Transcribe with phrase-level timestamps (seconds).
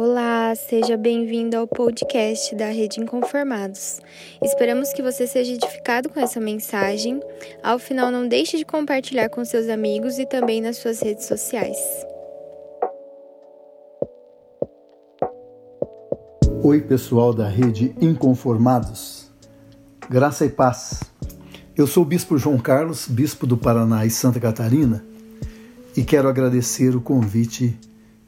[0.00, 3.98] Olá, seja bem-vindo ao podcast da Rede Inconformados.
[4.40, 7.20] Esperamos que você seja edificado com essa mensagem.
[7.64, 11.76] Ao final, não deixe de compartilhar com seus amigos e também nas suas redes sociais.
[16.62, 19.32] Oi, pessoal da Rede Inconformados.
[20.08, 21.02] Graça e paz.
[21.76, 25.04] Eu sou o Bispo João Carlos, Bispo do Paraná e Santa Catarina,
[25.96, 27.76] e quero agradecer o convite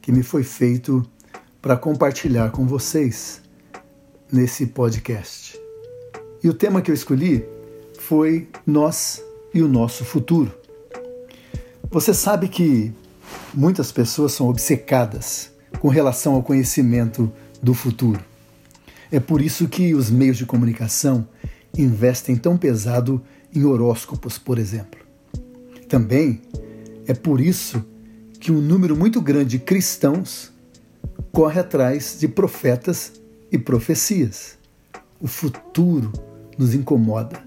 [0.02, 1.08] que me foi feito
[1.61, 3.43] para compartilhar com vocês
[4.32, 5.59] nesse podcast.
[6.43, 7.45] E o tema que eu escolhi
[7.99, 10.53] foi Nós e o Nosso Futuro.
[11.91, 12.93] Você sabe que
[13.53, 15.50] muitas pessoas são obcecadas
[15.81, 17.31] com relação ao conhecimento
[17.63, 18.21] do futuro.
[19.13, 21.29] É por isso que os meios de comunicação
[21.77, 23.21] investem tão pesado
[23.55, 25.00] em horóscopos, por exemplo.
[25.89, 26.41] Também
[27.07, 27.85] é por isso
[28.39, 30.53] que um número muito grande de cristãos
[31.22, 34.58] corre atrás de profetas e profecias.
[35.20, 36.12] O futuro
[36.56, 37.42] nos incomoda.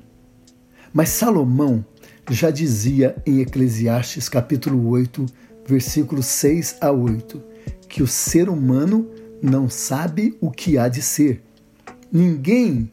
[0.94, 1.84] Mas Salomão
[2.30, 5.26] já dizia em Eclesiastes capítulo 8,
[5.66, 7.42] versículos 6 a 8,
[7.90, 9.10] que o ser humano
[9.42, 11.44] não sabe o que há de ser.
[12.12, 12.92] Ninguém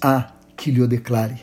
[0.00, 1.40] há que lhe o declare.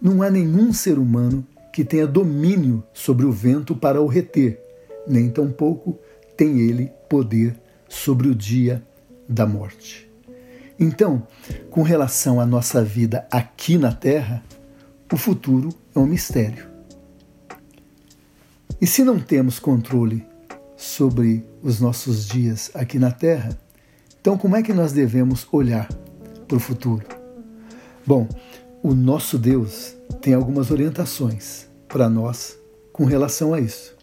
[0.00, 4.60] Não há nenhum ser humano que tenha domínio sobre o vento para o reter,
[5.06, 5.98] nem tampouco
[6.36, 7.65] tem ele poder
[7.96, 8.82] sobre o dia
[9.28, 10.08] da morte.
[10.78, 11.26] Então,
[11.70, 14.42] com relação à nossa vida aqui na Terra,
[15.10, 16.68] o futuro é um mistério.
[18.80, 20.26] E se não temos controle
[20.76, 23.58] sobre os nossos dias aqui na Terra,
[24.20, 25.88] então como é que nós devemos olhar
[26.46, 27.06] para o futuro?
[28.06, 28.28] Bom,
[28.82, 32.56] o nosso Deus tem algumas orientações para nós
[32.92, 33.95] com relação a isso.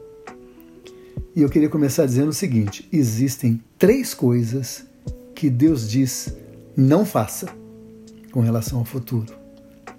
[1.36, 4.86] E eu queria começar dizendo o seguinte: existem três coisas
[5.34, 6.34] que Deus diz
[6.78, 7.48] não faça
[8.32, 9.34] com relação ao futuro.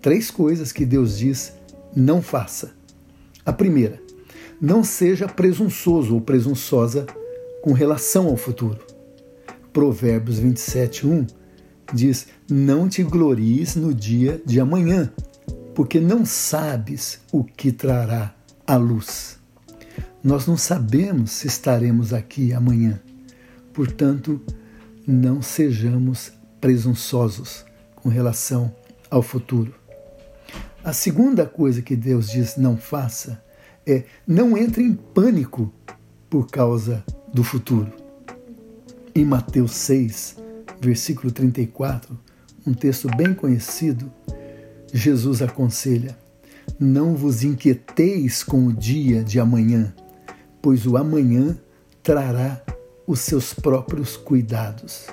[0.01, 1.53] Três coisas que Deus diz
[1.95, 2.73] não faça.
[3.45, 4.01] A primeira,
[4.61, 7.07] não seja presunçoso ou presunçosa
[7.63, 8.79] com relação ao futuro.
[9.73, 11.27] Provérbios 27, 1
[11.93, 15.13] diz: Não te glories no dia de amanhã,
[15.75, 18.35] porque não sabes o que trará
[18.67, 19.44] a luz.
[20.25, 22.99] Nós não sabemos se estaremos aqui amanhã.
[23.75, 24.41] Portanto,
[25.07, 27.63] não sejamos presunçosos
[27.95, 28.75] com relação
[29.11, 29.75] ao futuro.
[30.83, 33.45] A segunda coisa que Deus diz não faça
[33.87, 35.71] é não entre em pânico
[36.31, 37.05] por causa
[37.35, 37.93] do futuro.
[39.15, 40.37] Em Mateus 6,
[40.81, 42.19] versículo 34,
[42.67, 44.11] um texto bem conhecido,
[44.91, 46.17] Jesus aconselha:
[46.81, 49.95] Não vos inquieteis com o dia de amanhã,
[50.65, 51.59] pois o amanhã
[52.03, 52.59] trará
[53.07, 55.09] os seus próprios cuidados.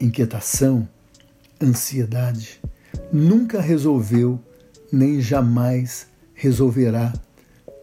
[0.00, 0.88] Inquietação,
[1.62, 2.60] ansiedade,
[3.12, 4.40] nunca resolveu
[4.92, 7.12] nem jamais resolverá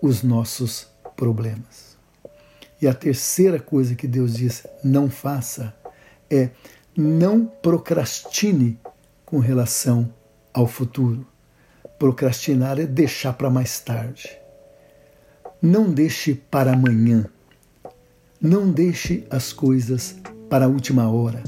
[0.01, 0.85] os nossos
[1.16, 1.95] problemas.
[2.81, 5.74] E a terceira coisa que Deus diz não faça
[6.29, 6.50] é
[6.94, 8.78] não procrastine
[9.25, 10.13] com relação
[10.53, 11.25] ao futuro.
[11.97, 14.38] Procrastinar é deixar para mais tarde.
[15.62, 17.25] Não deixe para amanhã.
[18.40, 20.16] Não deixe as coisas
[20.47, 21.44] para a última hora.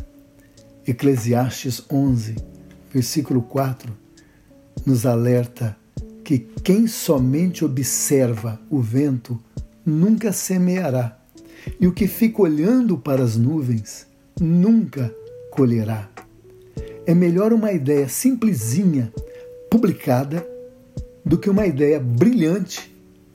[0.87, 2.35] Eclesiastes 11,
[2.91, 3.95] versículo 4,
[4.83, 5.77] nos alerta
[6.23, 9.39] que quem somente observa o vento
[9.85, 11.15] nunca semeará,
[11.79, 14.07] e o que fica olhando para as nuvens
[14.39, 15.13] nunca
[15.51, 16.09] colherá.
[17.05, 19.13] É melhor uma ideia simplesinha
[19.69, 20.43] publicada
[21.23, 22.88] do que uma ideia brilhante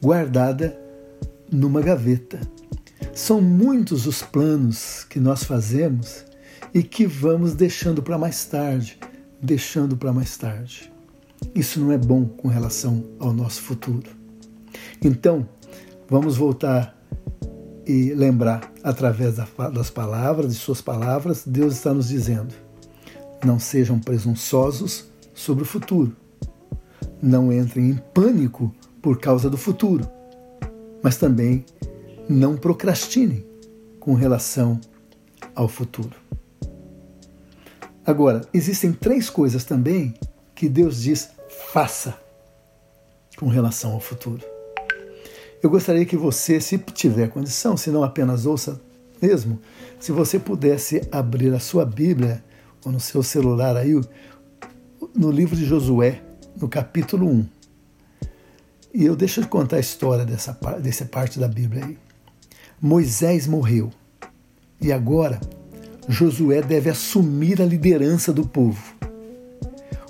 [0.05, 0.79] guardada
[1.51, 2.39] numa gaveta.
[3.15, 6.27] São muitos os planos que nós fazemos
[6.75, 8.99] e que vamos deixando para mais tarde,
[9.41, 10.93] deixando para mais tarde.
[11.55, 14.11] Isso não é bom com relação ao nosso futuro.
[15.03, 15.49] Então,
[16.07, 16.95] vamos voltar
[17.87, 22.55] e lembrar, através das palavras, de Suas palavras, Deus está nos dizendo:
[23.43, 26.15] não sejam presunçosos sobre o futuro.
[27.23, 28.71] Não entrem em pânico
[29.05, 30.09] por causa do futuro,
[31.03, 31.67] mas também
[32.27, 33.45] não procrastinem
[34.01, 34.81] com relação
[35.55, 36.17] ao futuro.
[38.07, 40.15] Agora, existem três coisas também
[40.55, 41.29] que Deus diz
[41.71, 42.19] faça
[43.37, 44.43] com relação ao futuro.
[45.63, 48.81] Eu gostaria que você, se tiver condição, se não apenas ouça
[49.21, 49.61] mesmo,
[50.01, 52.43] se você pudesse abrir a sua Bíblia
[52.83, 54.01] ou no seu celular aí,
[55.15, 56.23] no livro de Josué,
[56.59, 57.64] no capítulo 1.
[58.95, 61.99] E eu deixo de contar a história dessa, dessa parte da Bíblia aí.
[62.81, 63.91] Moisés morreu.
[64.81, 65.41] E agora
[66.09, 68.95] Josué deve assumir a liderança do povo.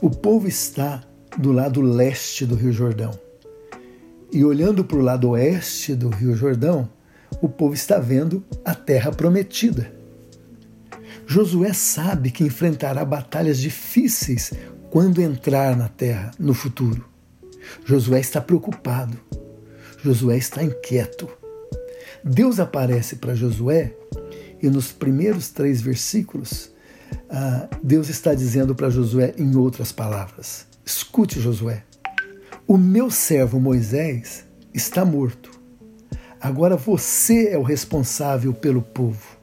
[0.02, 1.02] O povo está
[1.38, 3.18] do lado leste do Rio Jordão.
[4.30, 6.86] E olhando para o lado oeste do Rio Jordão,
[7.40, 9.94] o povo está vendo a terra prometida.
[11.26, 14.52] Josué sabe que enfrentará batalhas difíceis
[14.90, 17.13] quando entrar na terra no futuro.
[17.84, 19.18] Josué está preocupado.
[20.02, 21.28] Josué está inquieto.
[22.22, 23.94] Deus aparece para Josué
[24.62, 26.70] e nos primeiros três versículos,
[27.28, 31.84] ah, Deus está dizendo para Josué em outras palavras: Escute, Josué,
[32.66, 35.50] o meu servo Moisés está morto.
[36.40, 39.36] Agora você é o responsável pelo povo.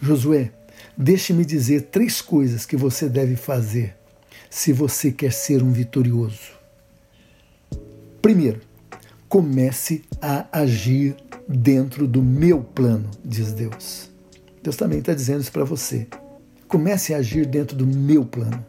[0.00, 0.52] Josué,
[0.96, 3.94] deixe-me dizer três coisas que você deve fazer
[4.48, 6.53] se você quer ser um vitorioso.
[8.24, 8.58] Primeiro,
[9.28, 11.14] comece a agir
[11.46, 14.10] dentro do meu plano, diz Deus.
[14.62, 16.06] Deus também está dizendo isso para você.
[16.66, 18.64] Comece a agir dentro do meu plano.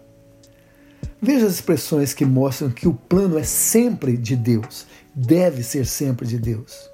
[1.21, 4.85] Veja as expressões que mostram que o plano é sempre de Deus,
[5.15, 6.89] deve ser sempre de Deus.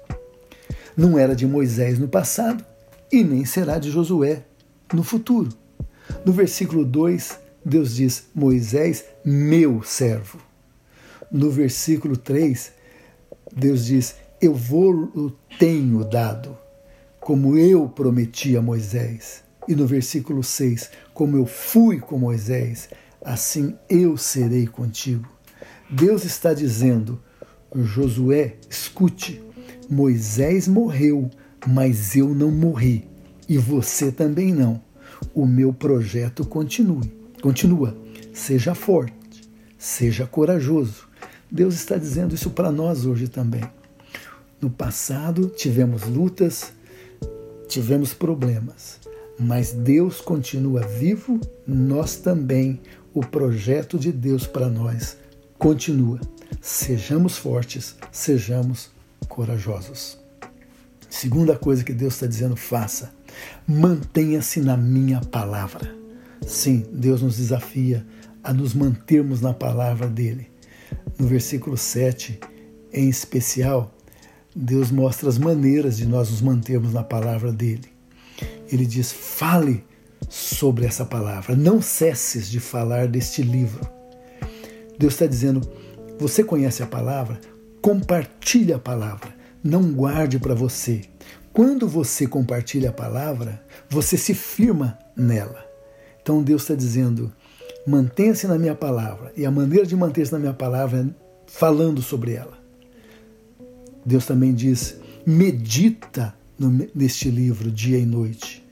[0.96, 2.64] Não era de Moisés no passado
[3.10, 4.44] e nem será de Josué
[4.94, 5.48] no futuro.
[6.24, 10.51] No versículo 2, Deus diz: Moisés, meu servo.
[11.32, 12.72] No versículo 3,
[13.56, 16.58] Deus diz: Eu vou tenho dado,
[17.18, 19.42] como eu prometi a Moisés.
[19.66, 22.90] E no versículo 6, como eu fui com Moisés,
[23.24, 25.26] assim eu serei contigo.
[25.88, 27.18] Deus está dizendo:
[27.74, 29.42] Josué, escute,
[29.88, 31.30] Moisés morreu,
[31.66, 33.08] mas eu não morri,
[33.48, 34.82] e você também não.
[35.32, 37.96] O meu projeto continue, continua.
[38.34, 39.48] Seja forte,
[39.78, 41.11] seja corajoso.
[41.52, 43.62] Deus está dizendo isso para nós hoje também.
[44.58, 46.72] No passado tivemos lutas,
[47.68, 48.98] tivemos problemas,
[49.38, 52.80] mas Deus continua vivo, nós também
[53.12, 55.18] o projeto de Deus para nós
[55.58, 56.18] continua.
[56.62, 58.90] Sejamos fortes, sejamos
[59.28, 60.18] corajosos.
[61.10, 63.12] Segunda coisa que Deus está dizendo, faça.
[63.68, 65.94] Mantenha-se na minha palavra.
[66.46, 68.06] Sim, Deus nos desafia
[68.42, 70.51] a nos mantermos na palavra dele.
[71.18, 72.38] No versículo 7,
[72.92, 73.94] em especial,
[74.54, 77.88] Deus mostra as maneiras de nós nos mantermos na palavra dele.
[78.70, 79.84] Ele diz: fale
[80.28, 81.56] sobre essa palavra.
[81.56, 83.86] Não cesses de falar deste livro.
[84.98, 85.60] Deus está dizendo:
[86.18, 87.40] você conhece a palavra?
[87.80, 89.34] Compartilhe a palavra.
[89.62, 91.02] Não guarde para você.
[91.52, 95.64] Quando você compartilha a palavra, você se firma nela.
[96.20, 97.32] Então Deus está dizendo:
[97.86, 99.32] mantenha-se na minha palavra.
[99.36, 102.58] E a maneira de manter-se na minha palavra é falando sobre ela.
[104.04, 104.96] Deus também diz:
[105.26, 106.34] medita
[106.94, 108.62] neste livro dia e noite.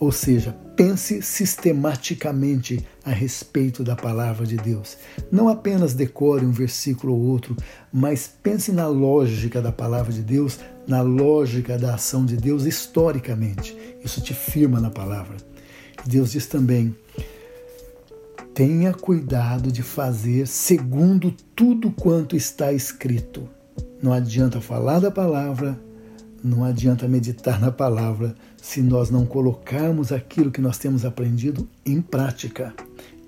[0.00, 4.96] Ou seja, pense sistematicamente a respeito da palavra de Deus.
[5.30, 7.56] Não apenas decore um versículo ou outro,
[7.92, 13.76] mas pense na lógica da palavra de Deus, na lógica da ação de Deus historicamente.
[14.04, 15.36] Isso te firma na palavra.
[16.06, 16.94] Deus diz também:
[18.58, 23.48] tenha cuidado de fazer segundo tudo quanto está escrito.
[24.02, 25.78] Não adianta falar da palavra
[26.42, 32.02] não adianta meditar na palavra se nós não colocarmos aquilo que nós temos aprendido em
[32.02, 32.74] prática.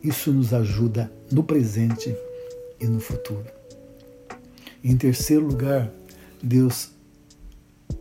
[0.03, 2.13] Isso nos ajuda no presente
[2.81, 3.47] e no futuro.
[4.83, 5.93] Em terceiro lugar,
[6.43, 6.91] Deus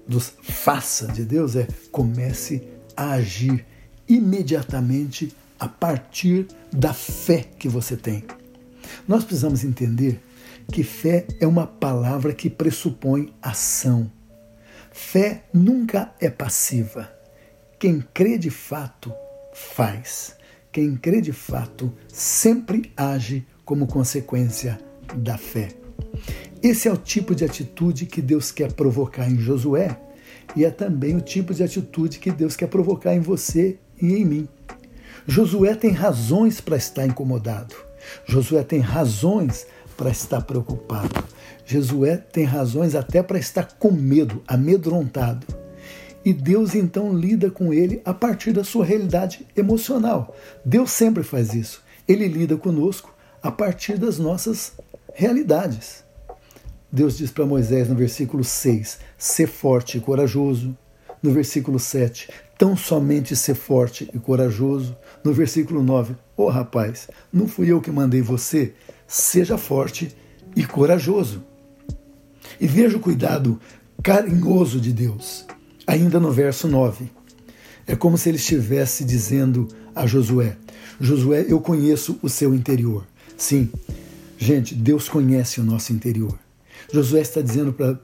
[0.07, 2.63] dos faça de Deus é comece
[2.98, 3.63] a agir
[4.07, 8.24] imediatamente a partir da fé que você tem.
[9.08, 10.22] Nós precisamos entender
[10.72, 14.12] que fé é uma palavra que pressupõe ação.
[14.92, 17.12] Fé nunca é passiva.
[17.80, 19.13] Quem crê de fato,
[19.54, 20.36] faz.
[20.72, 24.80] Quem crê de fato sempre age como consequência
[25.16, 25.70] da fé.
[26.62, 29.98] Esse é o tipo de atitude que Deus quer provocar em Josué
[30.56, 34.25] e é também o tipo de atitude que Deus quer provocar em você e em
[34.25, 34.48] mim.
[35.29, 37.75] Josué tem razões para estar incomodado.
[38.25, 41.24] Josué tem razões para estar preocupado.
[41.67, 45.45] Josué tem razões até para estar com medo, amedrontado.
[46.25, 50.36] E Deus então lida com ele a partir da sua realidade emocional.
[50.65, 51.83] Deus sempre faz isso.
[52.07, 54.71] Ele lida conosco a partir das nossas
[55.13, 56.03] realidades.
[56.91, 60.75] Deus diz para Moisés no versículo 6: ser forte e corajoso.
[61.21, 64.95] No versículo 7, tão somente ser forte e corajoso.
[65.23, 68.73] No versículo 9, ô oh, rapaz, não fui eu que mandei você?
[69.07, 70.15] Seja forte
[70.55, 71.43] e corajoso.
[72.59, 73.59] E veja o cuidado
[74.01, 75.45] carinhoso de Deus,
[75.85, 77.09] ainda no verso 9.
[77.85, 80.57] É como se ele estivesse dizendo a Josué:
[80.99, 83.05] Josué, eu conheço o seu interior.
[83.35, 83.69] Sim,
[84.38, 86.38] gente, Deus conhece o nosso interior.
[86.91, 88.00] Josué está dizendo para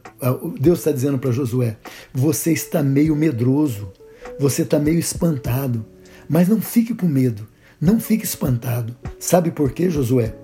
[0.60, 1.77] Deus está dizendo para Josué:
[2.13, 3.91] você está meio medroso,
[4.39, 5.86] você está meio espantado,
[6.29, 7.48] mas não fique com medo,
[7.79, 8.96] não fique espantado.
[9.20, 10.36] Sabe por quê, Josué?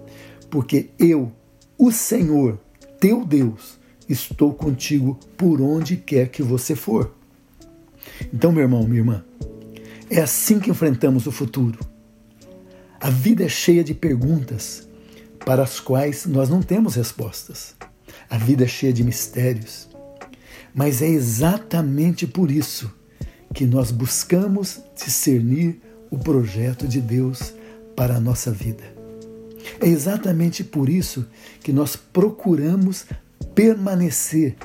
[0.49, 1.31] Porque eu,
[1.77, 2.59] o Senhor,
[2.99, 7.13] teu Deus, estou contigo por onde quer que você for.
[8.33, 9.23] Então, meu irmão, minha irmã,
[10.09, 11.79] é assim que enfrentamos o futuro.
[12.99, 14.87] A vida é cheia de perguntas
[15.45, 17.75] para as quais nós não temos respostas.
[18.31, 19.89] A vida é cheia de mistérios.
[20.73, 22.89] Mas é exatamente por isso
[23.53, 27.53] que nós buscamos discernir o projeto de Deus
[27.93, 28.85] para a nossa vida.
[29.81, 31.27] É exatamente por isso
[31.59, 33.05] que nós procuramos
[33.53, 34.55] permanecer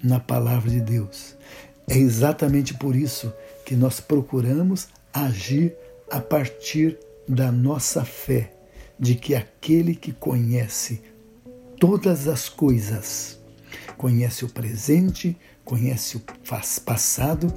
[0.00, 1.34] na palavra de Deus.
[1.88, 3.32] É exatamente por isso
[3.66, 5.74] que nós procuramos agir
[6.08, 6.96] a partir
[7.28, 8.52] da nossa fé,
[8.96, 11.02] de que aquele que conhece
[11.78, 13.38] todas as coisas,
[13.96, 16.22] conhece o presente, conhece o
[16.84, 17.52] passado,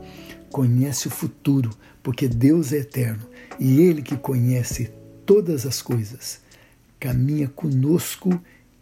[0.51, 1.71] conhece o futuro,
[2.03, 3.27] porque Deus é eterno
[3.59, 4.91] e Ele que conhece
[5.25, 6.41] todas as coisas,
[6.99, 8.29] caminha conosco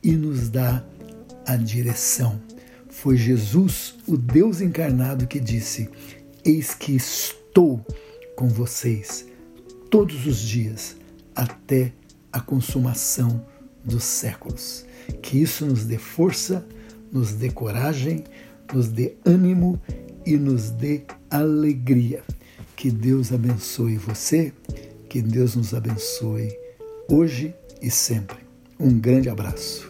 [0.03, 0.83] e nos dá
[1.45, 2.41] a direção.
[2.89, 5.89] Foi Jesus, o Deus encarnado, que disse:
[6.43, 7.85] Eis que estou
[8.35, 9.25] com vocês
[9.89, 10.97] todos os dias
[11.35, 11.93] até
[12.31, 13.45] a consumação
[13.83, 14.88] dos séculos.
[15.21, 16.65] Que isso nos dê força,
[17.11, 18.23] nos dê coragem,
[18.73, 19.79] nos dê ânimo
[20.25, 22.23] e nos dê alegria.
[22.75, 24.53] Que Deus abençoe você,
[25.09, 26.49] que Deus nos abençoe
[27.09, 28.37] hoje e sempre.
[28.79, 29.88] Um grande abraço.